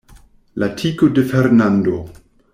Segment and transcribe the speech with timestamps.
[0.63, 2.01] La tiko de Fernando!